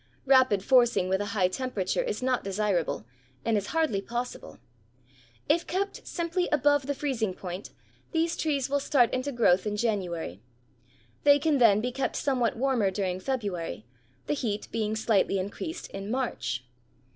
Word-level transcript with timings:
Rapid 0.25 0.63
forcing 0.63 1.09
with 1.09 1.21
a 1.21 1.27
high 1.37 1.47
temperature 1.47 2.01
is 2.01 2.23
not 2.23 2.43
desirable 2.43 3.05
and 3.45 3.55
is 3.55 3.67
hardly 3.67 4.01
possible. 4.01 4.57
If 5.47 5.67
kept 5.67 6.07
simply 6.07 6.49
above 6.51 6.87
the 6.87 6.95
freezing 6.95 7.35
point, 7.35 7.69
these 8.11 8.35
trees 8.35 8.67
will 8.67 8.79
start 8.79 9.13
into 9.13 9.31
growth 9.31 9.67
in 9.67 9.77
January. 9.77 10.41
They 11.23 11.37
can 11.37 11.59
then 11.59 11.81
be 11.81 11.91
kept 11.91 12.15
somewhat 12.15 12.57
warmer 12.57 12.89
during 12.89 13.19
February, 13.19 13.85
the 14.25 14.33
heat 14.33 14.67
being 14.71 14.95
slightly 14.95 15.37
increased 15.37 15.87
in 15.91 16.09
March. 16.09 16.65